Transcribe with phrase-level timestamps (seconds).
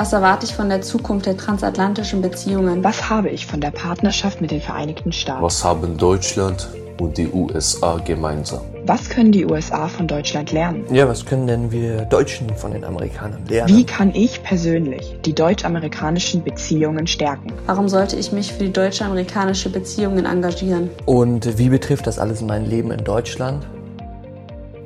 [0.00, 2.82] Was erwarte ich von der Zukunft der transatlantischen Beziehungen?
[2.82, 5.42] Was habe ich von der Partnerschaft mit den Vereinigten Staaten?
[5.42, 8.62] Was haben Deutschland und die USA gemeinsam?
[8.86, 10.86] Was können die USA von Deutschland lernen?
[10.90, 13.76] Ja, was können denn wir Deutschen von den Amerikanern lernen?
[13.76, 17.52] Wie kann ich persönlich die deutsch-amerikanischen Beziehungen stärken?
[17.66, 20.88] Warum sollte ich mich für die deutsch-amerikanische Beziehungen engagieren?
[21.04, 23.66] Und wie betrifft das alles mein Leben in Deutschland?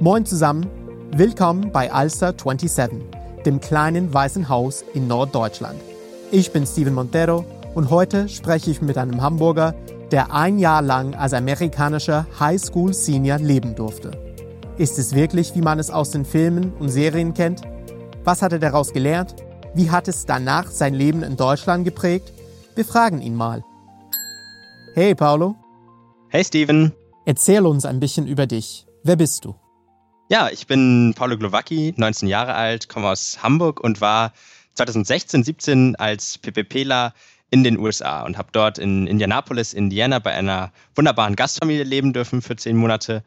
[0.00, 0.66] Moin zusammen,
[1.12, 3.13] willkommen bei Alster 27,
[3.46, 5.80] dem kleinen weißen Haus in Norddeutschland.
[6.30, 9.74] Ich bin Steven Montero und heute spreche ich mit einem Hamburger,
[10.10, 14.12] der ein Jahr lang als amerikanischer Highschool Senior leben durfte.
[14.78, 17.62] Ist es wirklich, wie man es aus den Filmen und Serien kennt?
[18.24, 19.36] Was hat er daraus gelernt?
[19.74, 22.32] Wie hat es danach sein Leben in Deutschland geprägt?
[22.74, 23.64] Wir fragen ihn mal.
[24.94, 25.56] Hey Paulo.
[26.28, 26.92] Hey Steven.
[27.24, 28.86] Erzähl uns ein bisschen über dich.
[29.02, 29.54] Wer bist du?
[30.30, 34.32] Ja, ich bin Paulo Glowacki, 19 Jahre alt, komme aus Hamburg und war
[34.72, 37.12] 2016, 17 als PPPler
[37.50, 42.40] in den USA und habe dort in Indianapolis, Indiana bei einer wunderbaren Gastfamilie leben dürfen
[42.40, 43.22] für zehn Monate.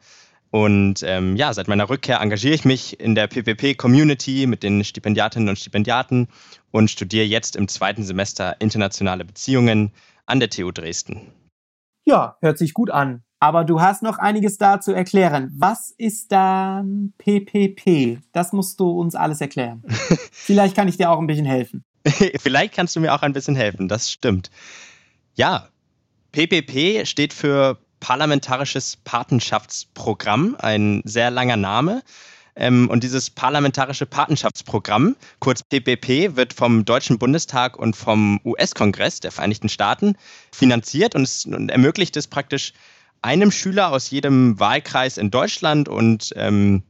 [0.50, 5.48] Und ähm, ja, seit meiner Rückkehr engagiere ich mich in der PPP-Community mit den Stipendiatinnen
[5.48, 6.26] und Stipendiaten
[6.72, 9.92] und studiere jetzt im zweiten Semester internationale Beziehungen
[10.26, 11.32] an der TU Dresden.
[12.04, 13.22] Ja, hört sich gut an.
[13.40, 15.52] Aber du hast noch einiges da zu erklären.
[15.56, 18.18] Was ist dann PPP?
[18.32, 19.82] Das musst du uns alles erklären.
[20.32, 21.84] Vielleicht kann ich dir auch ein bisschen helfen.
[22.40, 24.50] Vielleicht kannst du mir auch ein bisschen helfen, das stimmt.
[25.34, 25.68] Ja,
[26.32, 32.02] PPP steht für Parlamentarisches Patenschaftsprogramm, ein sehr langer Name.
[32.54, 39.30] Ähm, und dieses Parlamentarische Patenschaftsprogramm, kurz PPP, wird vom Deutschen Bundestag und vom US-Kongress der
[39.30, 40.16] Vereinigten Staaten
[40.52, 42.72] finanziert und, es, und ermöglicht es praktisch
[43.22, 46.82] einem Schüler aus jedem Wahlkreis in Deutschland und ähm,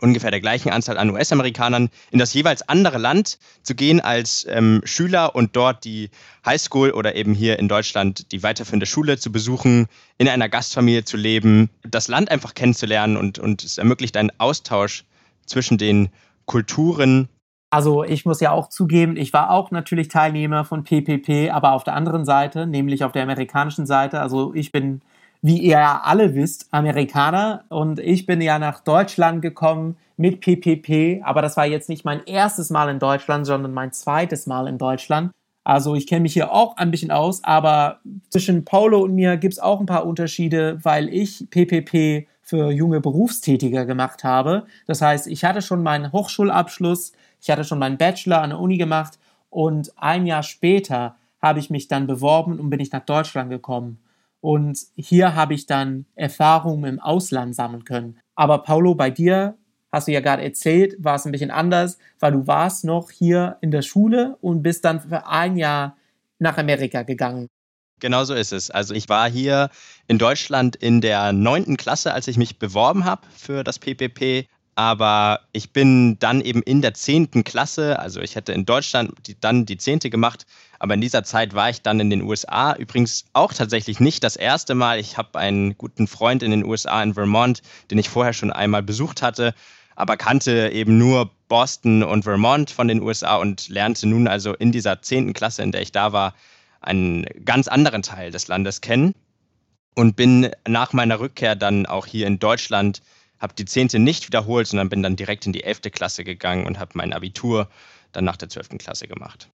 [0.00, 4.80] ungefähr der gleichen Anzahl an US-Amerikanern in das jeweils andere Land zu gehen als ähm,
[4.84, 6.10] Schüler und dort die
[6.44, 9.86] Highschool oder eben hier in Deutschland die weiterführende Schule zu besuchen,
[10.18, 15.04] in einer Gastfamilie zu leben, das Land einfach kennenzulernen und, und es ermöglicht einen Austausch
[15.46, 16.08] zwischen den
[16.46, 17.28] Kulturen.
[17.72, 21.84] Also ich muss ja auch zugeben, ich war auch natürlich Teilnehmer von PPP, aber auf
[21.84, 24.20] der anderen Seite, nämlich auf der amerikanischen Seite.
[24.20, 25.02] Also ich bin
[25.42, 31.22] wie ihr ja alle wisst, Amerikaner und ich bin ja nach Deutschland gekommen mit PPP,
[31.24, 34.76] aber das war jetzt nicht mein erstes Mal in Deutschland, sondern mein zweites Mal in
[34.76, 35.30] Deutschland.
[35.64, 39.54] Also ich kenne mich hier auch ein bisschen aus, aber zwischen Paulo und mir gibt
[39.54, 44.64] es auch ein paar Unterschiede, weil ich PPP für junge Berufstätiger gemacht habe.
[44.86, 48.76] Das heißt, ich hatte schon meinen Hochschulabschluss, ich hatte schon meinen Bachelor an der Uni
[48.76, 49.18] gemacht
[49.48, 53.98] und ein Jahr später habe ich mich dann beworben und bin ich nach Deutschland gekommen.
[54.40, 58.18] Und hier habe ich dann Erfahrungen im Ausland sammeln können.
[58.34, 59.56] Aber Paulo, bei dir
[59.92, 63.58] hast du ja gerade erzählt, war es ein bisschen anders, weil du warst noch hier
[63.60, 65.96] in der Schule und bist dann für ein Jahr
[66.38, 67.48] nach Amerika gegangen.
[68.00, 68.70] Genau so ist es.
[68.70, 69.68] Also ich war hier
[70.06, 74.48] in Deutschland in der neunten Klasse, als ich mich beworben habe für das PPP.
[74.80, 79.38] Aber ich bin dann eben in der zehnten Klasse, also ich hätte in Deutschland die,
[79.38, 80.46] dann die zehnte gemacht,
[80.78, 82.72] aber in dieser Zeit war ich dann in den USA.
[82.72, 84.98] Übrigens auch tatsächlich nicht das erste Mal.
[84.98, 87.60] Ich habe einen guten Freund in den USA in Vermont,
[87.90, 89.52] den ich vorher schon einmal besucht hatte,
[89.96, 94.72] aber kannte eben nur Boston und Vermont von den USA und lernte nun also in
[94.72, 96.32] dieser zehnten Klasse, in der ich da war,
[96.80, 99.14] einen ganz anderen Teil des Landes kennen
[99.94, 103.02] und bin nach meiner Rückkehr dann auch hier in Deutschland
[103.40, 106.78] habe die zehnte nicht wiederholt, sondern bin dann direkt in die elfte Klasse gegangen und
[106.78, 107.68] habe mein Abitur
[108.12, 109.50] dann nach der zwölften Klasse gemacht.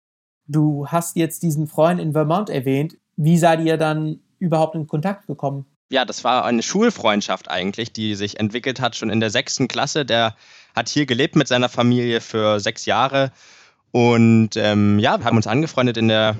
[0.49, 2.97] Du hast jetzt diesen Freund in Vermont erwähnt.
[3.17, 5.67] Wie seid ihr dann überhaupt in Kontakt gekommen?
[5.89, 10.05] Ja, das war eine Schulfreundschaft eigentlich, die sich entwickelt hat schon in der sechsten Klasse.
[10.05, 10.35] Der
[10.75, 13.31] hat hier gelebt mit seiner Familie für sechs Jahre.
[13.93, 16.37] Und ähm, ja, wir haben uns angefreundet in der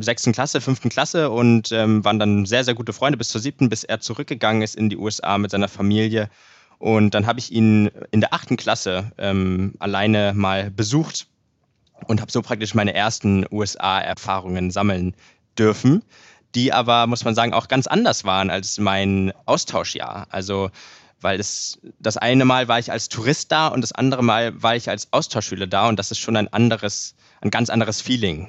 [0.00, 3.68] sechsten Klasse, fünften Klasse und ähm, waren dann sehr, sehr gute Freunde bis zur siebten,
[3.68, 6.30] bis er zurückgegangen ist in die USA mit seiner Familie
[6.78, 11.26] und dann habe ich ihn in der achten Klasse ähm, alleine mal besucht
[12.06, 15.14] und habe so praktisch meine ersten USA-Erfahrungen sammeln
[15.58, 16.04] dürfen,
[16.54, 20.26] die aber, muss man sagen, auch ganz anders waren als mein Austauschjahr.
[20.30, 20.70] Also
[21.20, 24.76] weil es, das eine Mal war ich als Tourist da und das andere Mal war
[24.76, 28.48] ich als Austauschschüler da und das ist schon ein anderes, ein ganz anderes Feeling.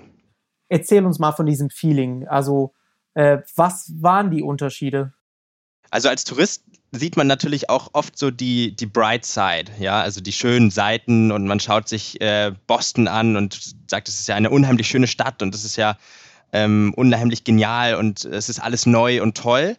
[0.68, 2.28] Erzähl uns mal von diesem Feeling.
[2.28, 2.74] Also
[3.16, 5.14] äh, was waren die Unterschiede?
[5.90, 10.22] Also als Tourist sieht man natürlich auch oft so die, die Bright Side, ja, also
[10.22, 14.36] die schönen Seiten und man schaut sich äh, Boston an und sagt, es ist ja
[14.36, 15.98] eine unheimlich schöne Stadt und es ist ja
[16.52, 19.78] ähm, unheimlich genial und es ist alles neu und toll.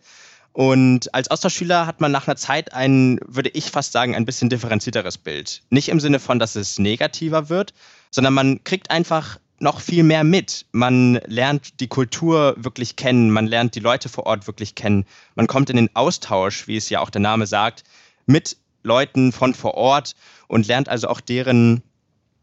[0.53, 4.49] Und als Austauschschüler hat man nach einer Zeit ein, würde ich fast sagen, ein bisschen
[4.49, 5.63] differenzierteres Bild.
[5.71, 7.73] Nicht im Sinne von, dass es negativer wird,
[8.11, 10.67] sondern man kriegt einfach noch viel mehr mit.
[10.73, 15.05] Man lernt die Kultur wirklich kennen, man lernt die Leute vor Ort wirklich kennen.
[15.35, 17.85] Man kommt in den Austausch, wie es ja auch der Name sagt,
[18.27, 20.17] mit Leuten von vor Ort
[20.49, 21.83] und lernt also auch deren,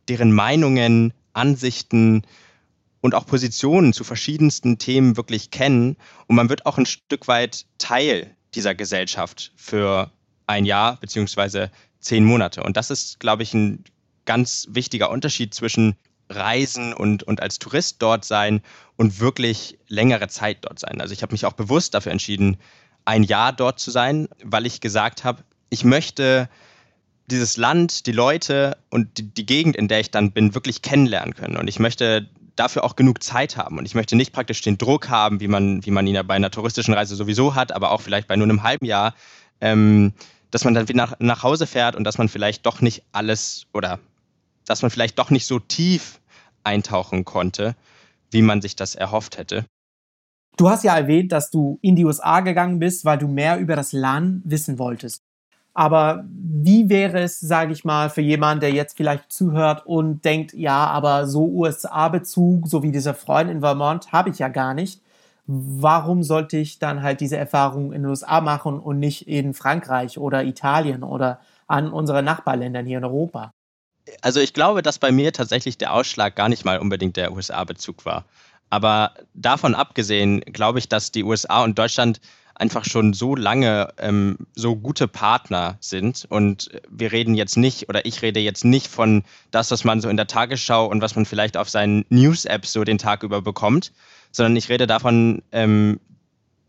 [0.08, 2.22] deren Meinungen, Ansichten
[3.02, 5.98] und auch Positionen zu verschiedensten Themen wirklich kennen.
[6.28, 10.12] Und man wird auch ein Stück weit Teil dieser Gesellschaft für
[10.46, 12.64] ein Jahr beziehungsweise zehn Monate.
[12.64, 13.84] Und das ist, glaube ich, ein
[14.26, 15.96] ganz wichtiger Unterschied zwischen
[16.30, 18.62] Reisen und, und als Tourist dort sein
[18.96, 21.02] und wirklich längere Zeit dort sein.
[21.02, 22.58] Also ich habe mich auch bewusst dafür entschieden,
[23.06, 26.50] ein Jahr dort zu sein, weil ich gesagt habe, ich möchte
[27.30, 31.34] dieses Land, die Leute und die, die, Gegend, in der ich dann bin, wirklich kennenlernen
[31.34, 31.58] können.
[31.58, 33.78] Und ich möchte dafür auch genug Zeit haben.
[33.78, 36.34] Und ich möchte nicht praktisch den Druck haben, wie man, wie man ihn ja bei
[36.34, 39.14] einer touristischen Reise sowieso hat, aber auch vielleicht bei nur einem halben Jahr,
[39.62, 40.14] ähm,
[40.52, 43.68] dass man dann wieder nach, nach Hause fährt und dass man vielleicht doch nicht alles
[43.74, 44.00] oder
[44.68, 46.20] dass man vielleicht doch nicht so tief
[46.64, 47.76] eintauchen konnte,
[48.32, 49.66] wie man sich das erhofft hätte.
[50.58, 53.76] Du hast ja erwähnt, dass du in die USA gegangen bist, weil du mehr über
[53.76, 55.22] das Land wissen wolltest.
[55.74, 60.54] Aber wie wäre es, sage ich mal, für jemanden, der jetzt vielleicht zuhört und denkt,
[60.54, 65.04] ja, aber so USA-Bezug, so wie dieser Freund in Vermont, habe ich ja gar nicht.
[65.46, 70.18] Warum sollte ich dann halt diese Erfahrung in den USA machen und nicht in Frankreich
[70.18, 73.52] oder Italien oder an unsere Nachbarländern hier in Europa?
[74.22, 78.06] Also ich glaube, dass bei mir tatsächlich der Ausschlag gar nicht mal unbedingt der USA-Bezug
[78.06, 78.26] war.
[78.70, 82.20] Aber davon abgesehen glaube ich, dass die USA und Deutschland
[82.60, 86.26] einfach schon so lange ähm, so gute Partner sind.
[86.30, 90.10] Und wir reden jetzt nicht, oder ich rede jetzt nicht von das, was man so
[90.10, 93.94] in der Tagesschau und was man vielleicht auf seinen News-Apps so den Tag über bekommt,
[94.32, 96.00] sondern ich rede davon, ähm,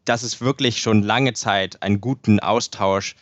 [0.05, 3.14] dass es wirklich schon lange Zeit einen guten Austausch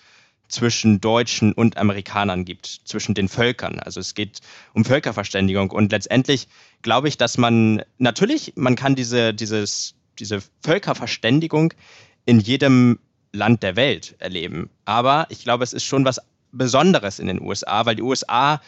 [0.48, 3.78] zwischen Deutschen und Amerikanern gibt, zwischen den Völkern.
[3.78, 4.40] Also es geht
[4.75, 6.48] um Völkerverständigung und letztendlich
[6.82, 11.75] glaube ich, dass man natürlich, man kann diese, dieses, diese Völkerverständigung
[12.25, 12.98] in jedem
[13.32, 14.70] Land der Welt erleben.
[14.84, 16.20] Aber ich glaube, es ist schon was
[16.52, 18.60] Besonderes in den USA, weil die USA,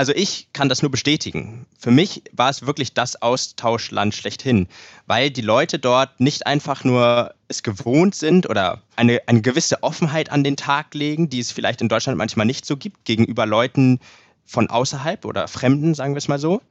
[0.00, 1.66] also ich kann das nur bestätigen.
[1.78, 4.66] Für mich war es wirklich das Austauschland schlechthin,
[5.06, 10.32] weil die Leute dort nicht einfach nur es gewohnt sind oder eine, eine gewisse Offenheit
[10.32, 14.00] an den Tag legen, die es vielleicht in Deutschland manchmal nicht so gibt, gegenüber Leuten
[14.46, 16.62] von außerhalb oder Fremden, sagen wir es mal so,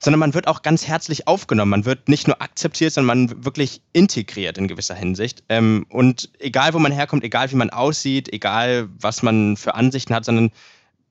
[0.00, 1.70] sondern man wird auch ganz herzlich aufgenommen.
[1.70, 5.44] Man wird nicht nur akzeptiert, sondern man wirklich integriert in gewisser Hinsicht.
[5.48, 10.12] Ähm, und egal, wo man herkommt, egal, wie man aussieht, egal, was man für Ansichten
[10.12, 10.50] hat, sondern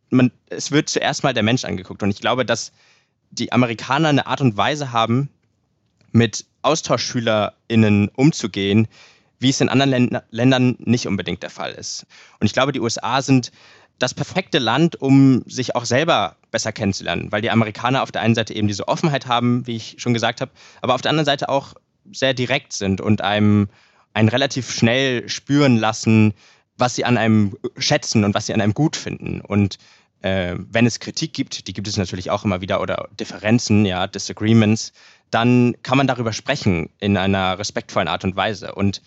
[0.10, 2.04] man, es wird zuerst mal der Mensch angeguckt.
[2.04, 2.72] Und ich glaube, dass
[3.32, 5.30] die Amerikaner eine Art und Weise haben,
[6.12, 8.88] mit AustauschschülerInnen umzugehen,
[9.40, 12.06] wie es in anderen Ländern nicht unbedingt der Fall ist.
[12.40, 13.52] Und ich glaube, die USA sind
[14.00, 18.36] das perfekte Land, um sich auch selber besser kennenzulernen, weil die Amerikaner auf der einen
[18.36, 20.52] Seite eben diese Offenheit haben, wie ich schon gesagt habe,
[20.82, 21.74] aber auf der anderen Seite auch
[22.12, 23.70] sehr direkt sind und einem,
[24.14, 26.34] einen relativ schnell spüren lassen,
[26.78, 29.42] was sie an einem schätzen und was sie an einem gut finden.
[29.42, 29.78] Und
[30.22, 34.08] äh, wenn es Kritik gibt, die gibt es natürlich auch immer wieder, oder Differenzen, ja,
[34.08, 34.94] Disagreements,
[35.32, 38.74] dann kann man darüber sprechen in einer respektvollen Art und Weise.
[38.74, 39.02] Und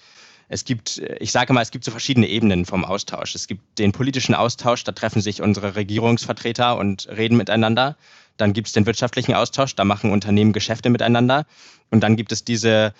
[0.49, 3.35] es gibt, ich sage mal, es gibt so verschiedene Ebenen vom Austausch.
[3.37, 7.97] Es gibt den politischen Austausch, da treffen sich unsere Regierungsvertreter und reden miteinander.
[8.37, 11.47] Dann gibt es den wirtschaftlichen Austausch, da machen Unternehmen Geschäfte miteinander.
[11.91, 12.95] Und dann gibt es diese,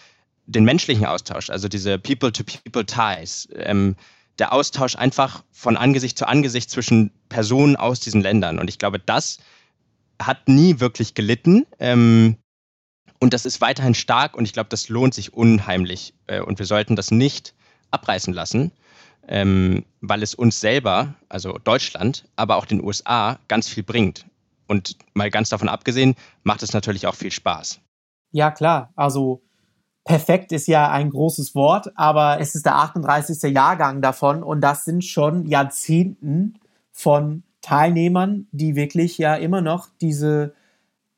[0.47, 3.49] den menschlichen Austausch, also diese People-to-People-Ties.
[3.55, 3.97] Ähm,
[4.41, 8.59] der Austausch einfach von Angesicht zu Angesicht zwischen Personen aus diesen Ländern.
[8.59, 9.39] Und ich glaube, das
[10.21, 11.67] hat nie wirklich gelitten.
[11.79, 12.37] Ähm,
[13.21, 16.15] und das ist weiterhin stark und ich glaube, das lohnt sich unheimlich.
[16.27, 17.55] Äh, und wir sollten das nicht
[17.91, 18.73] abreißen lassen,
[19.29, 24.27] ähm, weil es uns selber, also Deutschland, aber auch den USA ganz viel bringt.
[24.67, 27.81] Und mal ganz davon abgesehen, macht es natürlich auch viel Spaß.
[28.31, 28.93] Ja, klar.
[28.95, 29.43] Also
[30.05, 33.53] perfekt ist ja ein großes Wort, aber es ist der 38.
[33.53, 36.55] Jahrgang davon und das sind schon Jahrzehnten
[36.93, 40.55] von Teilnehmern, die wirklich ja immer noch diese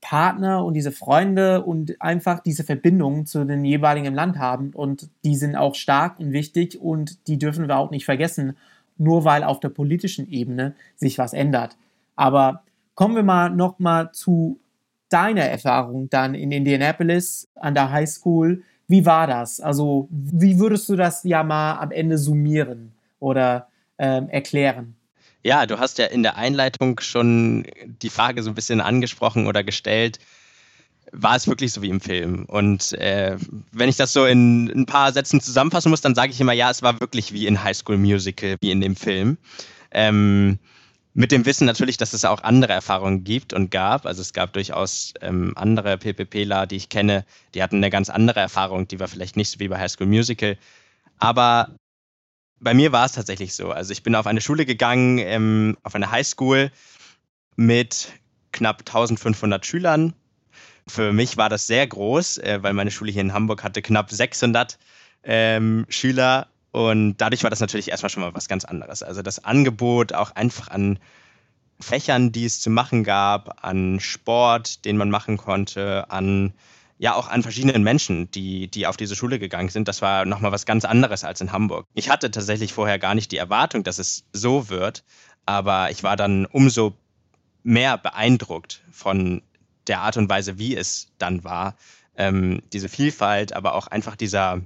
[0.01, 5.37] Partner und diese Freunde und einfach diese Verbindungen zu den jeweiligen Land haben und die
[5.37, 8.57] sind auch stark und wichtig und die dürfen wir auch nicht vergessen,
[8.99, 11.77] nur weil auf der politischen Ebene sich was ändert.
[12.17, 14.59] Aber kommen wir mal noch mal zu
[15.09, 18.63] deiner Erfahrung dann in Indianapolis an der High School.
[18.93, 19.59] Wie war das?
[19.59, 24.97] Also wie würdest du das ja mal am Ende summieren oder ähm, erklären?
[25.43, 27.65] Ja, du hast ja in der Einleitung schon
[28.03, 30.19] die Frage so ein bisschen angesprochen oder gestellt.
[31.11, 32.45] War es wirklich so wie im Film?
[32.45, 33.39] Und äh,
[33.73, 36.71] wenn ich das so in ein paar Sätzen zusammenfassen muss, dann sage ich immer, ja,
[36.71, 39.39] es war wirklich wie in High School Musical, wie in dem Film.
[39.91, 40.59] Ähm,
[41.15, 44.07] Mit dem Wissen natürlich, dass es auch andere Erfahrungen gibt und gab.
[44.07, 48.41] Also es gab durchaus ähm, andere PPPler, die ich kenne, die hatten eine ganz andere
[48.41, 50.57] Erfahrung, die war vielleicht nicht so wie bei High School Musical.
[51.19, 51.77] Aber
[52.61, 53.73] bei mir war es tatsächlich so.
[53.73, 56.71] Also ich bin auf eine Schule gegangen, ähm, auf eine Highschool
[57.57, 58.09] mit
[58.53, 60.15] knapp 1500 Schülern.
[60.89, 64.11] Für mich war das sehr groß, äh, weil meine Schule hier in Hamburg hatte knapp
[64.11, 64.79] 600
[65.25, 69.03] ähm, Schüler und dadurch war das natürlich erstmal schon mal was ganz anderes.
[69.03, 70.99] Also das Angebot auch einfach an
[71.79, 76.55] Fächern, die es zu machen gab, an Sport, den man machen konnte, an
[76.99, 79.89] ja auch an verschiedenen Menschen, die, die auf diese Schule gegangen sind.
[79.89, 81.85] Das war nochmal was ganz anderes als in Hamburg.
[81.95, 85.03] Ich hatte tatsächlich vorher gar nicht die Erwartung, dass es so wird,
[85.45, 86.95] aber ich war dann umso
[87.65, 89.43] mehr beeindruckt von
[89.89, 91.75] der Art und Weise, wie es dann war.
[92.17, 94.61] Ähm, diese Vielfalt, aber auch einfach dieser,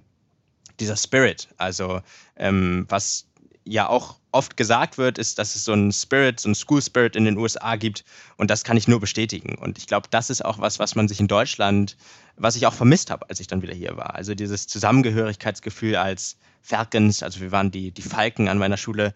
[0.81, 1.49] dieser Spirit.
[1.57, 2.01] Also
[2.37, 3.27] ähm, was
[3.65, 7.17] ja auch oft gesagt wird, ist, dass es so einen Spirit, so einen School Spirit
[7.17, 8.05] in den USA gibt
[8.37, 9.57] und das kann ich nur bestätigen.
[9.57, 11.97] Und ich glaube, das ist auch was, was man sich in Deutschland,
[12.37, 14.15] was ich auch vermisst habe, als ich dann wieder hier war.
[14.15, 19.15] Also dieses Zusammengehörigkeitsgefühl als Falcons, also wir waren die, die Falken an meiner Schule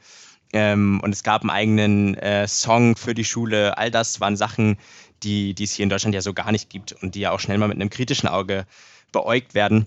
[0.52, 3.78] ähm, und es gab einen eigenen äh, Song für die Schule.
[3.78, 4.78] All das waren Sachen,
[5.22, 7.40] die, die es hier in Deutschland ja so gar nicht gibt und die ja auch
[7.40, 8.66] schnell mal mit einem kritischen Auge
[9.12, 9.86] beäugt werden.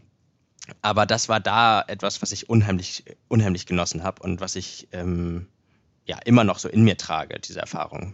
[0.81, 5.47] Aber das war da etwas, was ich unheimlich, unheimlich genossen habe und was ich ähm,
[6.05, 8.13] ja immer noch so in mir trage, diese Erfahrung.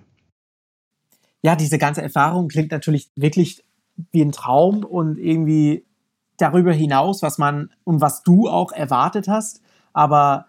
[1.41, 3.63] Ja, diese ganze Erfahrung klingt natürlich wirklich
[4.11, 5.85] wie ein Traum und irgendwie
[6.37, 9.61] darüber hinaus, was man und was du auch erwartet hast.
[9.93, 10.47] Aber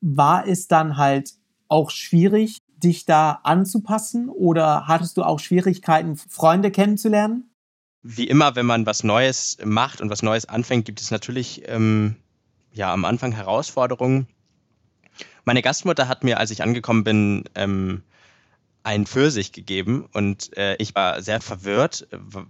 [0.00, 1.34] war es dann halt
[1.68, 7.49] auch schwierig, dich da anzupassen oder hattest du auch Schwierigkeiten, Freunde kennenzulernen?
[8.02, 12.16] Wie immer, wenn man was Neues macht und was Neues anfängt, gibt es natürlich ähm,
[12.72, 14.26] ja am Anfang Herausforderungen.
[15.44, 18.02] Meine Gastmutter hat mir, als ich angekommen bin, ähm,
[18.82, 22.06] ein Pfirsich gegeben und äh, ich war sehr verwirrt,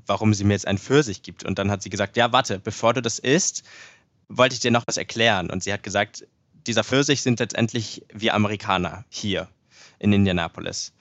[0.06, 1.44] warum sie mir jetzt ein Pfirsich gibt.
[1.44, 3.64] Und dann hat sie gesagt, ja, warte, bevor du das isst,
[4.28, 5.50] wollte ich dir noch was erklären.
[5.50, 6.24] Und sie hat gesagt,
[6.66, 9.48] dieser Pfirsich sind letztendlich wir Amerikaner hier
[9.98, 10.92] in Indianapolis.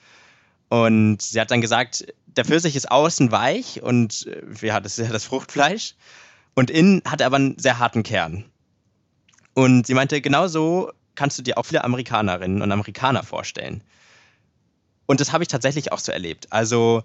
[0.70, 4.30] Und sie hat dann gesagt, der Pfirsich ist außen weich und
[4.62, 5.96] ja, das ist ja das Fruchtfleisch.
[6.54, 8.44] Und innen hat er aber einen sehr harten Kern.
[9.52, 13.82] Und sie meinte, genau so kannst du dir auch viele Amerikanerinnen und Amerikaner vorstellen.
[15.06, 16.52] Und das habe ich tatsächlich auch so erlebt.
[16.52, 17.02] Also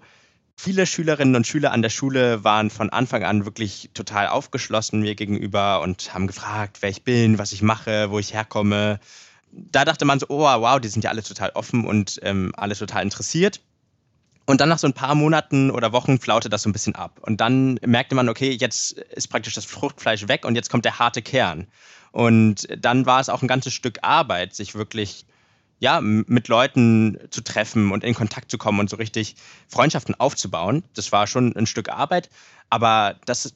[0.54, 5.16] viele Schülerinnen und Schüler an der Schule waren von Anfang an wirklich total aufgeschlossen mir
[5.16, 9.00] gegenüber und haben gefragt, wer ich bin, was ich mache, wo ich herkomme.
[9.52, 12.74] Da dachte man so, oh wow, die sind ja alle total offen und ähm, alle
[12.74, 13.60] total interessiert.
[14.46, 17.18] Und dann nach so ein paar Monaten oder Wochen flaute das so ein bisschen ab.
[17.22, 21.00] Und dann merkte man, okay, jetzt ist praktisch das Fruchtfleisch weg und jetzt kommt der
[21.00, 21.66] harte Kern.
[22.12, 25.26] Und dann war es auch ein ganzes Stück Arbeit, sich wirklich
[25.78, 29.36] ja, mit Leuten zu treffen und in Kontakt zu kommen und so richtig
[29.68, 30.84] Freundschaften aufzubauen.
[30.94, 32.30] Das war schon ein Stück Arbeit,
[32.70, 33.54] aber das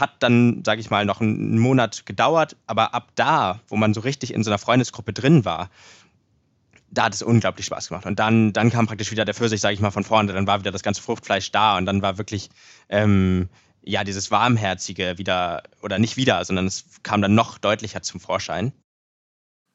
[0.00, 2.56] hat dann, sage ich mal, noch einen Monat gedauert.
[2.66, 5.70] Aber ab da, wo man so richtig in so einer Freundesgruppe drin war,
[6.90, 8.06] da hat es unglaublich Spaß gemacht.
[8.06, 10.32] Und dann, dann kam praktisch wieder der Pfirsich, sage ich mal, von vorne.
[10.32, 12.50] Dann war wieder das ganze Fruchtfleisch da und dann war wirklich
[12.88, 13.48] ähm,
[13.82, 18.72] ja dieses Warmherzige wieder oder nicht wieder, sondern es kam dann noch deutlicher zum Vorschein.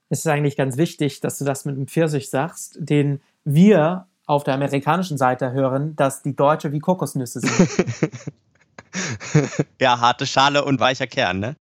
[0.10, 4.44] Es ist eigentlich ganz wichtig, dass du das mit dem Pfirsich sagst, den wir auf
[4.44, 8.12] der amerikanischen Seite hören, dass die Deutsche wie Kokosnüsse sind.
[9.80, 11.56] ja, harte Schale und weicher Kern, ne?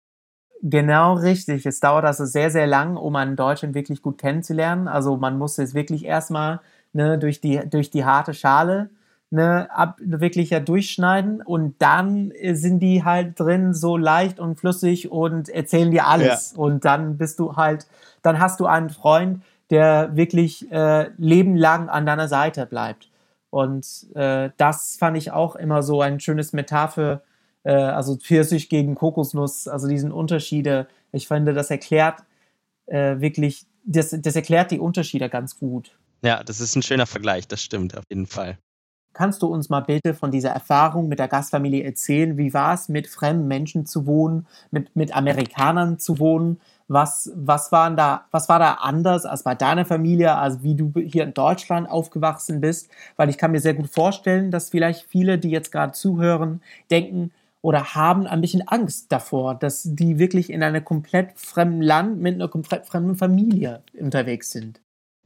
[0.61, 1.65] Genau richtig.
[1.65, 4.87] Es dauert also sehr, sehr lang, um einen Deutschen wirklich gut kennenzulernen.
[4.87, 6.59] Also man muss es wirklich erstmal
[6.91, 8.89] ne, durch, die, durch die harte Schale
[9.31, 15.11] ne, ab, wirklich ja durchschneiden und dann sind die halt drin so leicht und flüssig
[15.11, 16.53] und erzählen dir alles.
[16.55, 16.61] Ja.
[16.61, 17.87] Und dann bist du halt,
[18.21, 23.09] dann hast du einen Freund, der wirklich äh, lebenlang an deiner Seite bleibt.
[23.49, 27.23] Und äh, das fand ich auch immer so ein schönes Metapher
[27.63, 30.87] äh, also Pfirsich gegen Kokosnuss, also diesen Unterschiede.
[31.11, 32.23] Ich finde, das erklärt
[32.85, 35.97] äh, wirklich, das, das erklärt die Unterschiede ganz gut.
[36.21, 38.57] Ja, das ist ein schöner Vergleich, das stimmt auf jeden Fall.
[39.13, 42.37] Kannst du uns mal bitte von dieser Erfahrung mit der Gastfamilie erzählen?
[42.37, 46.61] Wie war es, mit fremden Menschen zu wohnen, mit, mit Amerikanern zu wohnen?
[46.89, 50.91] Was, was, waren da, was war da anders als bei deiner Familie, als wie du
[50.99, 52.89] hier in Deutschland aufgewachsen bist?
[53.15, 57.31] Weil ich kann mir sehr gut vorstellen, dass vielleicht viele, die jetzt gerade zuhören, denken,
[57.61, 62.35] oder haben ein bisschen Angst davor, dass die wirklich in einem komplett fremden Land mit
[62.35, 64.81] einer komplett fremden Familie unterwegs sind.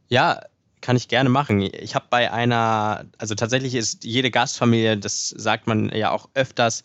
[0.09, 0.41] Ja,
[0.81, 1.61] kann ich gerne machen.
[1.61, 6.83] Ich habe bei einer, also tatsächlich ist jede Gastfamilie, das sagt man ja auch öfters,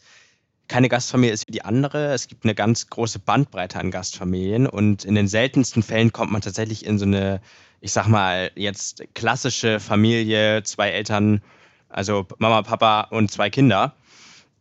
[0.68, 2.12] keine Gastfamilie ist wie die andere.
[2.12, 6.42] Es gibt eine ganz große Bandbreite an Gastfamilien und in den seltensten Fällen kommt man
[6.42, 7.40] tatsächlich in so eine
[7.80, 11.42] ich sag mal, jetzt klassische Familie, zwei Eltern,
[11.88, 13.94] also Mama, Papa und zwei Kinder,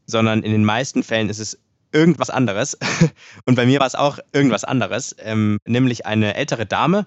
[0.06, 1.60] sondern in den meisten Fällen ist es
[1.92, 2.78] irgendwas anderes.
[3.46, 7.06] Und bei mir war es auch irgendwas anderes, ähm, nämlich eine ältere Dame.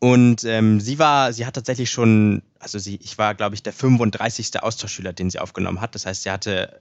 [0.00, 3.72] Und ähm, sie war, sie hat tatsächlich schon, also sie, ich war, glaube ich, der
[3.72, 4.62] 35.
[4.62, 5.94] Austauschschüler, den sie aufgenommen hat.
[5.94, 6.78] Das heißt, sie hatte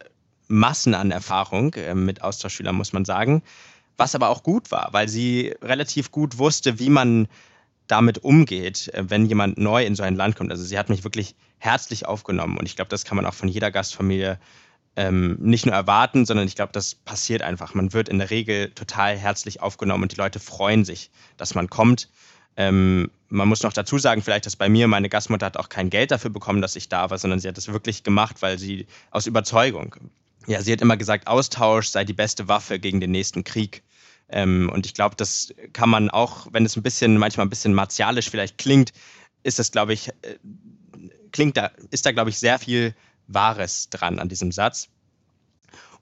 [0.47, 3.43] Massen an Erfahrung äh, mit Austauschschülern, muss man sagen.
[3.97, 7.27] Was aber auch gut war, weil sie relativ gut wusste, wie man
[7.87, 10.51] damit umgeht, äh, wenn jemand neu in so ein Land kommt.
[10.51, 13.49] Also sie hat mich wirklich herzlich aufgenommen und ich glaube, das kann man auch von
[13.49, 14.39] jeder Gastfamilie
[14.95, 17.73] ähm, nicht nur erwarten, sondern ich glaube, das passiert einfach.
[17.73, 21.69] Man wird in der Regel total herzlich aufgenommen und die Leute freuen sich, dass man
[21.69, 22.09] kommt.
[22.57, 25.91] Ähm, man muss noch dazu sagen, vielleicht, dass bei mir meine Gastmutter hat auch kein
[25.91, 28.87] Geld dafür bekommen, dass ich da war, sondern sie hat das wirklich gemacht, weil sie
[29.11, 29.95] aus Überzeugung.
[30.47, 33.83] Ja, sie hat immer gesagt, Austausch sei die beste Waffe gegen den nächsten Krieg.
[34.29, 37.73] Ähm, und ich glaube, das kann man auch, wenn es ein bisschen, manchmal ein bisschen
[37.73, 38.93] martialisch vielleicht klingt,
[39.43, 40.37] ist das, glaube ich, äh,
[41.31, 42.95] klingt da, ist da, glaube ich, sehr viel
[43.27, 44.87] Wahres dran an diesem Satz.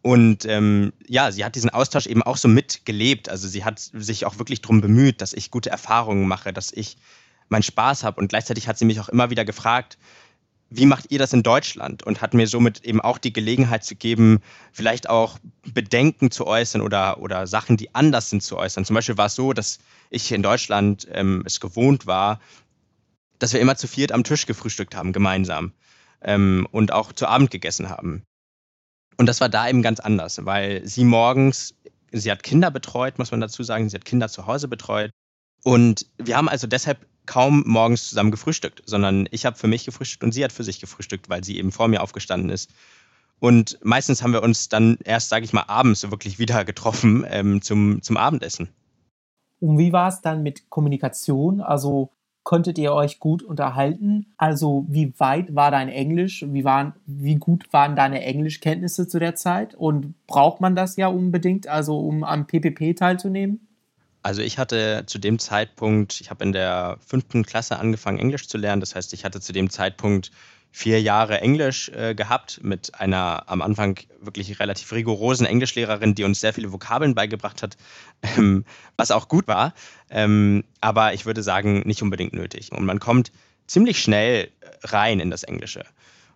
[0.04, 3.30] Und ähm, ja, sie hat diesen Austausch eben auch so mitgelebt.
[3.30, 6.98] Also sie hat sich auch wirklich darum bemüht, dass ich gute Erfahrungen mache, dass ich
[7.50, 8.22] meinen Spaß habe.
[8.22, 9.98] Und gleichzeitig hat sie mich auch immer wieder gefragt,
[10.70, 12.04] wie macht ihr das in Deutschland?
[12.04, 14.42] Und hat mir somit eben auch die Gelegenheit zu geben,
[14.72, 15.38] vielleicht auch
[15.74, 18.86] Bedenken zu äußern oder, oder Sachen, die anders sind, zu äußern.
[18.86, 19.80] Zum Beispiel war es so, dass
[20.10, 22.40] ich in Deutschland ähm, es gewohnt war,
[23.40, 25.74] dass wir immer zu viert am Tisch gefrühstückt haben, gemeinsam.
[26.22, 28.24] Ähm, und auch zu Abend gegessen haben.
[29.18, 31.76] Und das war da eben ganz anders, weil sie morgens,
[32.12, 35.12] sie hat Kinder betreut, muss man dazu sagen, sie hat Kinder zu Hause betreut.
[35.64, 40.24] Und wir haben also deshalb kaum morgens zusammen gefrühstückt, sondern ich habe für mich gefrühstückt
[40.24, 42.72] und sie hat für sich gefrühstückt, weil sie eben vor mir aufgestanden ist.
[43.40, 47.62] Und meistens haben wir uns dann erst, sage ich mal, abends wirklich wieder getroffen ähm,
[47.62, 48.70] zum, zum Abendessen.
[49.60, 51.62] Und wie war es dann mit Kommunikation?
[51.62, 52.12] Also
[52.44, 54.34] konntet ihr euch gut unterhalten?
[54.38, 56.46] Also wie weit war dein Englisch?
[56.48, 59.76] Wie, waren, wie gut waren deine Englischkenntnisse zu der Zeit?
[59.76, 63.68] Und braucht man das ja unbedingt, also um am PPP teilzunehmen?
[64.26, 68.58] Also ich hatte zu dem Zeitpunkt, ich habe in der fünften Klasse angefangen, Englisch zu
[68.58, 68.80] lernen.
[68.80, 70.32] Das heißt, ich hatte zu dem Zeitpunkt
[70.72, 76.40] vier Jahre Englisch äh, gehabt mit einer am Anfang wirklich relativ rigorosen Englischlehrerin, die uns
[76.40, 77.78] sehr viele Vokabeln beigebracht hat,
[78.36, 78.66] ähm,
[78.98, 79.76] was auch gut war.
[80.10, 82.72] Ähm, aber ich würde sagen, nicht unbedingt nötig.
[82.72, 83.32] Und man kommt
[83.68, 84.50] ziemlich schnell
[84.86, 85.86] rein in das Englische.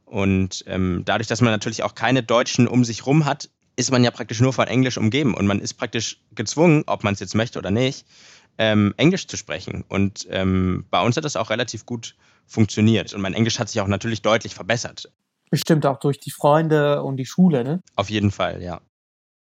[0.06, 3.50] Und ähm, dadurch, dass man natürlich auch keine Deutschen um sich rum hat,
[3.80, 7.14] ist man ja praktisch nur von Englisch umgeben und man ist praktisch gezwungen, ob man
[7.14, 8.06] es jetzt möchte oder nicht,
[8.58, 9.86] ähm, Englisch zu sprechen.
[9.88, 13.14] Und ähm, bei uns hat das auch relativ gut funktioniert.
[13.14, 15.10] Und mein Englisch hat sich auch natürlich deutlich verbessert.
[15.50, 17.82] Bestimmt auch durch die Freunde und die Schule, ne?
[17.96, 18.82] Auf jeden Fall, ja.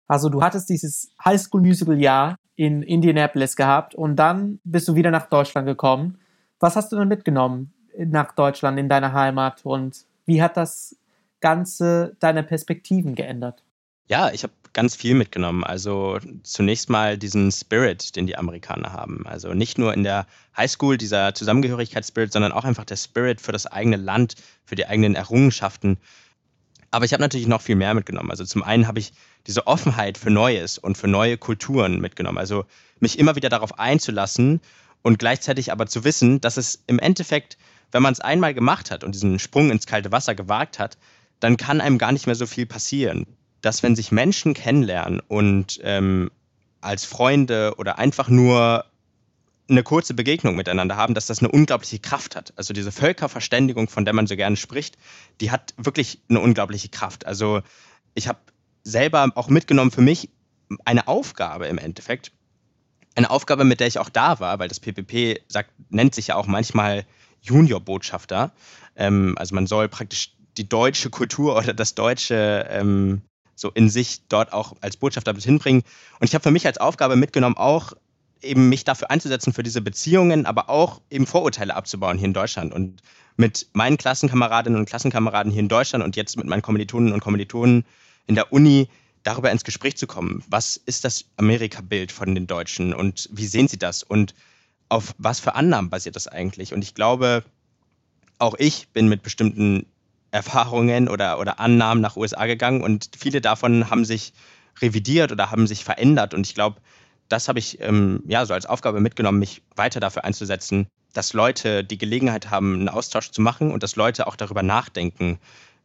[0.06, 5.66] Also du hattest dieses Highschool-Musical-Jahr in Indianapolis gehabt und dann bist du wieder nach Deutschland
[5.66, 6.18] gekommen.
[6.60, 10.96] Was hast du denn mitgenommen nach Deutschland in deiner Heimat und wie hat das
[11.40, 13.64] Ganze deine Perspektiven geändert?
[14.08, 15.64] Ja, ich habe ganz viel mitgenommen.
[15.64, 19.26] Also zunächst mal diesen Spirit, den die Amerikaner haben.
[19.26, 23.66] Also nicht nur in der Highschool dieser Zusammengehörigkeitsspirit, sondern auch einfach der Spirit für das
[23.66, 24.34] eigene Land,
[24.64, 25.98] für die eigenen Errungenschaften.
[26.90, 28.30] Aber ich habe natürlich noch viel mehr mitgenommen.
[28.30, 29.12] Also zum einen habe ich
[29.46, 32.38] diese Offenheit für Neues und für neue Kulturen mitgenommen.
[32.38, 32.64] Also
[33.00, 34.60] mich immer wieder darauf einzulassen
[35.02, 37.56] und gleichzeitig aber zu wissen, dass es im Endeffekt,
[37.92, 40.98] wenn man es einmal gemacht hat und diesen Sprung ins kalte Wasser gewagt hat,
[41.40, 43.26] dann kann einem gar nicht mehr so viel passieren
[43.62, 46.30] dass wenn sich Menschen kennenlernen und ähm,
[46.80, 48.84] als Freunde oder einfach nur
[49.68, 52.52] eine kurze Begegnung miteinander haben, dass das eine unglaubliche Kraft hat.
[52.56, 54.98] Also diese Völkerverständigung, von der man so gerne spricht,
[55.40, 57.24] die hat wirklich eine unglaubliche Kraft.
[57.24, 57.62] Also
[58.14, 58.40] ich habe
[58.82, 60.28] selber auch mitgenommen für mich
[60.84, 62.32] eine Aufgabe im Endeffekt.
[63.14, 66.36] Eine Aufgabe, mit der ich auch da war, weil das PPP sagt, nennt sich ja
[66.36, 67.06] auch manchmal
[67.40, 68.52] Juniorbotschafter.
[68.96, 73.22] Ähm, also man soll praktisch die deutsche Kultur oder das deutsche ähm,
[73.54, 75.82] so in sich dort auch als Botschafter mit hinbringen.
[76.20, 77.92] Und ich habe für mich als Aufgabe mitgenommen, auch
[78.40, 82.72] eben mich dafür einzusetzen, für diese Beziehungen, aber auch eben Vorurteile abzubauen hier in Deutschland.
[82.72, 83.02] Und
[83.36, 87.84] mit meinen Klassenkameradinnen und Klassenkameraden hier in Deutschland und jetzt mit meinen Kommilitonen und Kommilitonen
[88.26, 88.88] in der Uni
[89.22, 90.42] darüber ins Gespräch zu kommen.
[90.48, 94.34] Was ist das Amerika-Bild von den Deutschen und wie sehen sie das und
[94.88, 96.74] auf was für Annahmen basiert das eigentlich?
[96.74, 97.44] Und ich glaube,
[98.38, 99.86] auch ich bin mit bestimmten
[100.32, 104.32] Erfahrungen oder, oder Annahmen nach USA gegangen und viele davon haben sich
[104.80, 106.34] revidiert oder haben sich verändert.
[106.34, 106.80] Und ich glaube,
[107.28, 111.84] das habe ich ähm, ja so als Aufgabe mitgenommen, mich weiter dafür einzusetzen, dass Leute
[111.84, 115.38] die Gelegenheit haben, einen Austausch zu machen und dass Leute auch darüber nachdenken,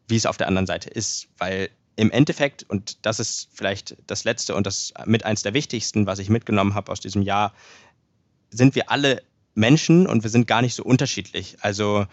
[0.07, 1.27] wie es auf der anderen Seite ist.
[1.37, 6.05] Weil im Endeffekt, und das ist vielleicht das Letzte und das mit eins der wichtigsten,
[6.05, 7.53] was ich mitgenommen habe aus diesem Jahr,
[8.49, 9.23] sind wir alle
[9.55, 11.57] Menschen und wir sind gar nicht so unterschiedlich.
[11.61, 12.05] Also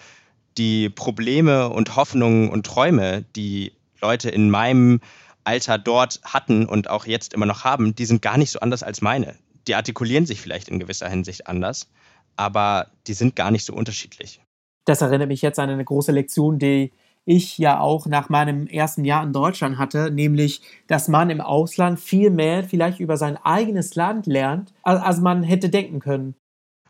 [0.59, 5.01] die Probleme und Hoffnungen und Träume, die Leute in meinem
[5.45, 8.83] Alter dort hatten und auch jetzt immer noch haben, die sind gar nicht so anders
[8.83, 9.35] als meine.
[9.67, 11.89] Die artikulieren sich vielleicht in gewisser Hinsicht anders,
[12.37, 14.41] aber die sind gar nicht so unterschiedlich.
[14.87, 16.93] Das erinnert mich jetzt an eine große Lektion, die
[17.25, 21.99] ich ja auch nach meinem ersten Jahr in Deutschland hatte, nämlich, dass man im Ausland
[21.99, 26.35] viel mehr vielleicht über sein eigenes Land lernt, als man hätte denken können.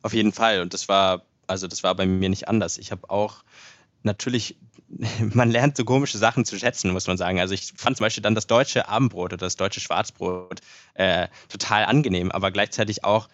[0.03, 0.61] Auf jeden Fall.
[0.61, 2.79] Und das war, also das war bei mir nicht anders.
[2.79, 3.45] Ich habe auch
[4.03, 4.57] natürlich,
[5.33, 7.41] man lernt so komische Sachen zu schätzen, muss man sagen.
[7.41, 10.61] Also ich fand zum Beispiel dann das deutsche Abendbrot oder das deutsche Schwarzbrot
[10.95, 13.29] äh, total angenehm, aber gleichzeitig auch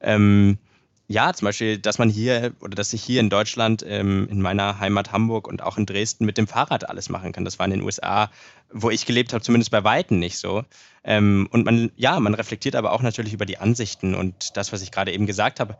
[0.00, 0.58] ähm,
[1.06, 4.80] ja, zum Beispiel, dass man hier oder dass ich hier in Deutschland, ähm, in meiner
[4.80, 7.44] Heimat Hamburg und auch in Dresden mit dem Fahrrad alles machen kann.
[7.44, 8.30] Das war in den USA,
[8.72, 10.64] wo ich gelebt habe, zumindest bei Weitem nicht so.
[11.04, 14.80] Ähm, und man, ja, man reflektiert aber auch natürlich über die Ansichten und das, was
[14.80, 15.76] ich gerade eben gesagt habe.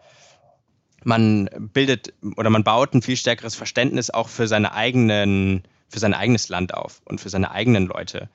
[1.05, 6.15] Man bildet oder man baut ein viel stärkeres Verständnis auch für seine eigenen, für sein
[6.15, 8.29] eigenes Land auf und für seine eigenen Leute.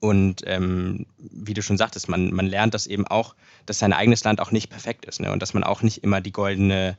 [0.00, 4.22] Und ähm, wie du schon sagtest, man, man lernt das eben auch, dass sein eigenes
[4.24, 5.32] Land auch nicht perfekt ist ne?
[5.32, 6.98] und dass man auch nicht immer die goldene,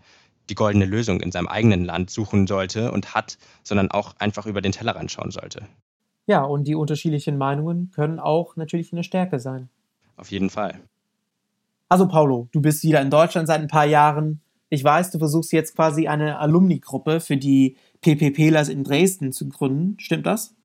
[0.49, 4.61] die goldene Lösung in seinem eigenen Land suchen sollte und hat, sondern auch einfach über
[4.61, 5.67] den Tellerrand schauen sollte.
[6.25, 9.69] Ja, und die unterschiedlichen Meinungen können auch natürlich eine Stärke sein.
[10.17, 10.79] Auf jeden Fall.
[11.87, 14.41] Also Paulo, du bist wieder in Deutschland seit ein paar Jahren.
[14.69, 19.99] Ich weiß, du versuchst jetzt quasi eine Alumni-Gruppe für die PPPlers in Dresden zu gründen.
[19.99, 20.55] Stimmt das?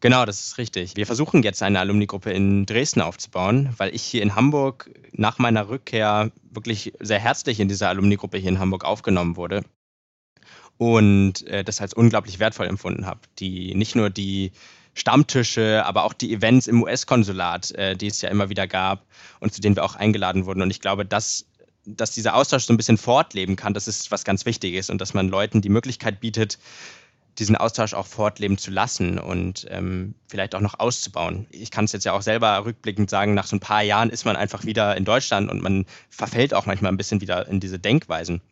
[0.00, 0.96] Genau, das ist richtig.
[0.96, 5.68] Wir versuchen jetzt eine Alumni-Gruppe in Dresden aufzubauen, weil ich hier in Hamburg nach meiner
[5.68, 9.62] Rückkehr wirklich sehr herzlich in dieser Alumni-Gruppe hier in Hamburg aufgenommen wurde
[10.76, 13.20] und äh, das als unglaublich wertvoll empfunden habe.
[13.38, 14.50] Die nicht nur die
[14.94, 19.06] Stammtische, aber auch die Events im US-Konsulat, äh, die es ja immer wieder gab
[19.40, 20.62] und zu denen wir auch eingeladen wurden.
[20.62, 21.46] Und ich glaube, dass,
[21.84, 25.14] dass dieser Austausch so ein bisschen fortleben kann, das ist was ganz Wichtiges und dass
[25.14, 26.58] man Leuten die Möglichkeit bietet,
[27.38, 31.46] diesen Austausch auch fortleben zu lassen und ähm, vielleicht auch noch auszubauen.
[31.50, 34.24] Ich kann es jetzt ja auch selber rückblickend sagen, nach so ein paar Jahren ist
[34.24, 37.78] man einfach wieder in Deutschland und man verfällt auch manchmal ein bisschen wieder in diese
[37.78, 38.42] Denkweisen.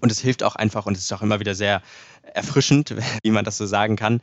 [0.00, 1.82] Und es hilft auch einfach und es ist auch immer wieder sehr
[2.22, 4.22] erfrischend, wie man das so sagen kann,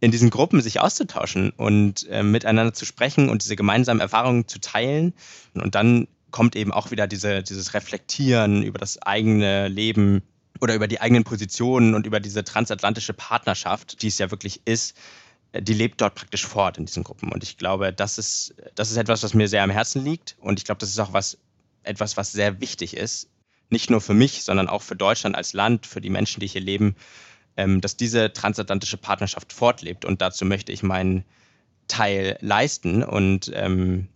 [0.00, 4.60] in diesen Gruppen sich auszutauschen und äh, miteinander zu sprechen und diese gemeinsamen Erfahrungen zu
[4.60, 5.14] teilen.
[5.54, 10.20] Und dann kommt eben auch wieder diese, dieses Reflektieren über das eigene Leben
[10.60, 14.96] oder über die eigenen Positionen und über diese transatlantische Partnerschaft, die es ja wirklich ist,
[15.52, 17.30] äh, die lebt dort praktisch fort in diesen Gruppen.
[17.30, 20.34] Und ich glaube, das ist, das ist etwas, was mir sehr am Herzen liegt.
[20.40, 21.38] Und ich glaube, das ist auch was,
[21.84, 23.30] etwas, was sehr wichtig ist.
[23.70, 26.62] Nicht nur für mich, sondern auch für Deutschland als Land, für die Menschen, die hier
[26.62, 26.96] leben,
[27.56, 30.04] ähm, dass diese transatlantische Partnerschaft fortlebt.
[30.04, 31.24] Und dazu möchte ich meinen
[31.86, 33.04] Teil leisten.
[33.04, 34.08] Und ähm,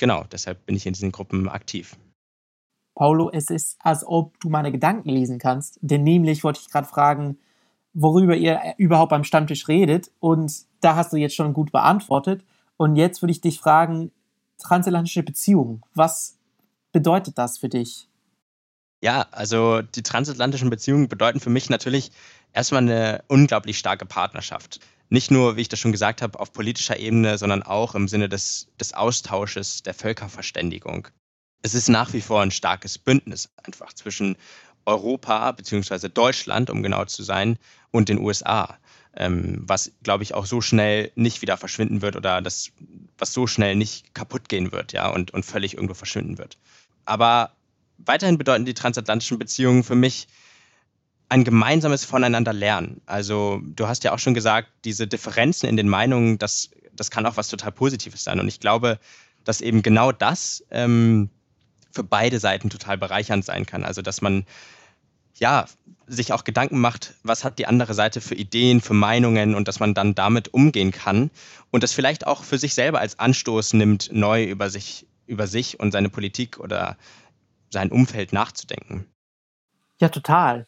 [0.00, 1.96] genau, deshalb bin ich in diesen Gruppen aktiv.
[2.96, 5.78] Paulo, es ist, als ob du meine Gedanken lesen kannst.
[5.80, 7.38] Denn nämlich wollte ich gerade fragen,
[7.92, 10.10] worüber ihr überhaupt beim Stammtisch redet.
[10.18, 12.44] Und da hast du jetzt schon gut beantwortet.
[12.76, 14.10] Und jetzt würde ich dich fragen,
[14.58, 16.38] transatlantische Beziehungen, was
[16.92, 18.08] bedeutet das für dich?
[19.02, 22.10] Ja, also die transatlantischen Beziehungen bedeuten für mich natürlich
[22.52, 24.80] erstmal eine unglaublich starke Partnerschaft.
[25.10, 28.28] Nicht nur, wie ich das schon gesagt habe, auf politischer Ebene, sondern auch im Sinne
[28.28, 31.08] des, des Austausches, der Völkerverständigung
[31.62, 34.36] es ist nach wie vor ein starkes Bündnis einfach zwischen
[34.86, 36.08] Europa bzw.
[36.08, 37.58] Deutschland, um genau zu sein,
[37.90, 38.78] und den USA,
[39.16, 42.70] ähm, was, glaube ich, auch so schnell nicht wieder verschwinden wird oder das,
[43.18, 46.56] was so schnell nicht kaputt gehen wird, ja, und, und völlig irgendwo verschwinden wird.
[47.04, 47.52] Aber
[47.98, 50.28] weiterhin bedeuten die transatlantischen Beziehungen für mich
[51.30, 53.00] ein gemeinsames Voneinander lernen.
[53.06, 57.24] Also du hast ja auch schon gesagt, diese Differenzen in den Meinungen, das, das kann
[57.24, 58.40] auch was total Positives sein.
[58.40, 58.98] Und ich glaube,
[59.44, 61.30] dass eben genau das ähm,
[61.92, 63.84] für beide Seiten total bereichernd sein kann.
[63.84, 64.44] Also dass man
[65.34, 65.66] ja
[66.08, 69.78] sich auch Gedanken macht, was hat die andere Seite für Ideen, für Meinungen und dass
[69.78, 71.30] man dann damit umgehen kann
[71.70, 75.78] und das vielleicht auch für sich selber als Anstoß nimmt, neu über sich, über sich
[75.78, 76.96] und seine Politik oder
[77.70, 79.06] sein Umfeld nachzudenken.
[80.00, 80.66] Ja, total.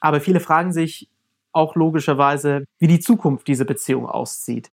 [0.00, 1.08] Aber viele fragen sich
[1.52, 4.70] auch logischerweise, wie die Zukunft dieser Beziehung aussieht.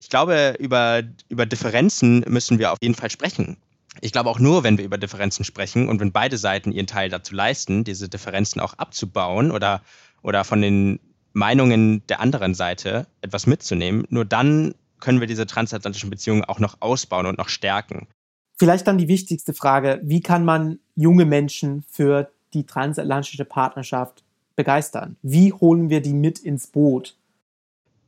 [0.00, 3.56] Ich glaube, über, über Differenzen müssen wir auf jeden Fall sprechen
[4.00, 7.08] ich glaube auch nur, wenn wir über Differenzen sprechen und wenn beide Seiten ihren Teil
[7.08, 9.82] dazu leisten, diese Differenzen auch abzubauen oder,
[10.22, 11.00] oder von den
[11.32, 16.76] Meinungen der anderen Seite etwas mitzunehmen, nur dann können wir diese transatlantischen Beziehungen auch noch
[16.80, 18.08] ausbauen und noch stärken.
[18.56, 24.22] Vielleicht dann die wichtigste Frage, wie kann man junge Menschen für die transatlantische Partnerschaft
[24.56, 25.16] begeistern?
[25.22, 27.16] Wie holen wir die mit ins Boot?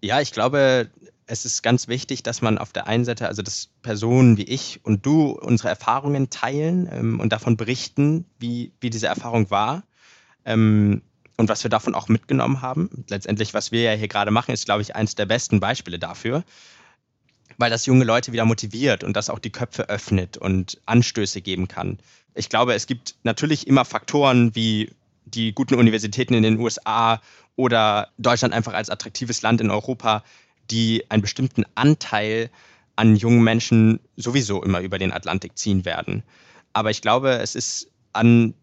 [0.03, 0.91] Ja, ich glaube,
[1.27, 4.81] es ist ganz wichtig, dass man auf der einen Seite, also dass Personen wie ich
[4.85, 9.83] und du unsere Erfahrungen teilen ähm, und davon berichten, wie, wie diese Erfahrung war.
[10.45, 11.03] Ähm,
[11.37, 13.05] und was wir davon auch mitgenommen haben.
[13.09, 16.45] Letztendlich, was wir ja hier gerade machen, ist, glaube ich, eines der besten Beispiele dafür,
[17.59, 21.69] weil das junge Leute wieder motiviert und das auch die Köpfe öffnet und Anstöße geben
[21.69, 21.99] kann.
[22.35, 24.91] Ich glaube, es gibt natürlich immer Faktoren wie
[25.27, 27.21] die guten Universitäten in den USA
[27.57, 30.25] oder Deutschland einfach als attraktives Land in Europa,
[30.71, 32.51] die einen bestimmten Anteil
[32.97, 36.23] an jungen Menschen sowieso immer über den Atlantik ziehen werden.
[36.73, 38.55] Aber ich glaube, es ist an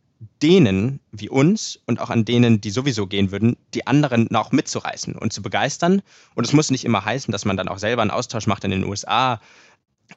[0.41, 5.15] denen wie uns und auch an denen, die sowieso gehen würden, die anderen noch mitzureißen
[5.15, 6.01] und zu begeistern.
[6.35, 8.71] Und es muss nicht immer heißen, dass man dann auch selber einen Austausch macht in
[8.71, 9.41] den USA,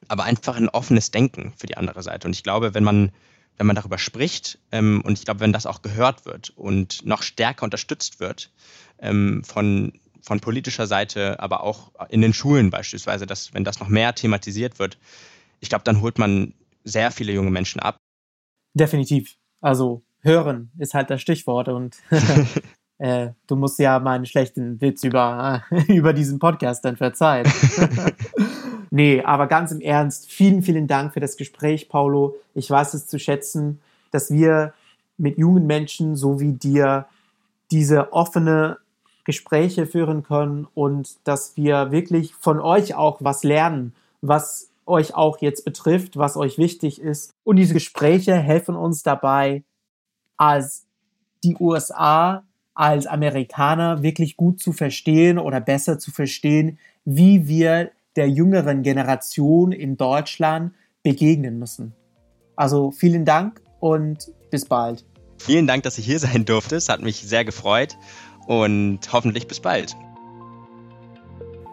[0.07, 2.27] aber einfach ein offenes Denken für die andere Seite.
[2.27, 3.11] Und ich glaube, wenn man,
[3.57, 7.23] wenn man darüber spricht ähm, und ich glaube, wenn das auch gehört wird und noch
[7.23, 8.51] stärker unterstützt wird
[8.99, 13.87] ähm, von, von politischer Seite, aber auch in den Schulen beispielsweise, dass, wenn das noch
[13.87, 14.97] mehr thematisiert wird,
[15.59, 17.97] ich glaube, dann holt man sehr viele junge Menschen ab.
[18.73, 19.35] Definitiv.
[19.61, 21.97] Also hören ist halt das Stichwort und
[22.99, 27.47] äh, du musst ja meinen schlechten Witz über, über diesen Podcast dann verzeihen.
[28.97, 32.35] nee, aber ganz im Ernst, vielen, vielen Dank für das Gespräch, Paulo.
[32.55, 33.79] Ich weiß es zu schätzen,
[34.11, 34.73] dass wir
[35.17, 37.05] mit jungen Menschen so wie dir
[37.69, 38.77] diese offene
[39.23, 45.41] Gespräche führen können und dass wir wirklich von euch auch was lernen, was euch auch
[45.41, 47.33] jetzt betrifft, was euch wichtig ist.
[47.43, 49.63] Und diese Gespräche helfen uns dabei,
[50.37, 50.85] als
[51.43, 58.29] die USA, als Amerikaner wirklich gut zu verstehen oder besser zu verstehen, wie wir der
[58.29, 61.93] jüngeren Generation in Deutschland begegnen müssen.
[62.55, 65.05] Also vielen Dank und bis bald.
[65.37, 66.75] Vielen Dank, dass ich hier sein durfte.
[66.75, 67.95] Es hat mich sehr gefreut
[68.47, 69.95] und hoffentlich bis bald.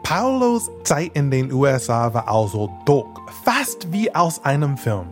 [0.02, 3.09] Paulos Zeit in den USA war also durch,
[3.42, 5.07] fast wie aus einem Film.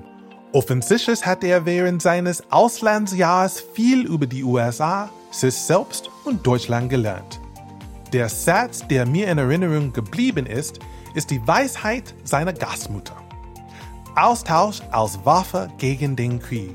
[0.52, 7.40] Offensichtlich hat er während seines Auslandsjahres viel über die USA, sich selbst und Deutschland gelernt.
[8.12, 10.78] Der Satz, der mir in Erinnerung geblieben ist,
[11.14, 13.16] ist die Weisheit seiner Gastmutter.
[14.14, 16.74] Austausch als Waffe gegen den Krieg.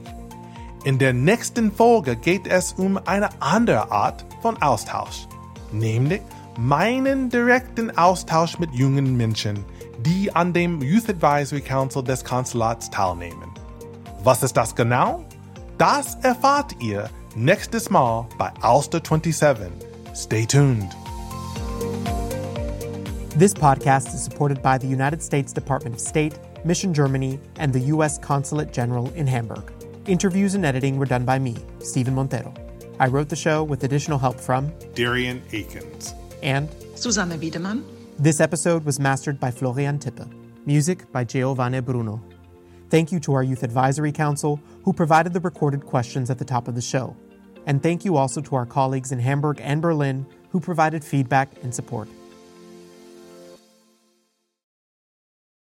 [0.83, 5.27] In der nächsten Folge geht es um eine andere Art von Austausch,
[5.71, 6.21] nämlich
[6.57, 9.65] meinen direkten Austausch mit jungen Menschen,
[9.99, 13.51] die an dem Youth Advisory Council des Konsulats teilnehmen.
[14.23, 15.23] Was ist das genau?
[15.77, 19.67] Das erfahrt ihr nächstes Mal bei Alster 27.
[20.15, 21.06] Stay tuned.
[23.37, 27.81] This podcast is supported by the United States Department of State, Mission Germany, and the
[27.93, 28.17] U.S.
[28.17, 29.71] Consulate General in Hamburg.
[30.07, 32.51] Interviews and editing were done by me, Stephen Montero.
[32.99, 37.85] I wrote the show with additional help from Darian Akins and Susanne Wiedemann.
[38.17, 40.27] This episode was mastered by Florian Tippe.
[40.65, 42.19] Music by Giovanni Bruno.
[42.89, 46.67] Thank you to our Youth Advisory Council, who provided the recorded questions at the top
[46.67, 47.15] of the show.
[47.67, 51.75] And thank you also to our colleagues in Hamburg and Berlin, who provided feedback and
[51.75, 52.09] support.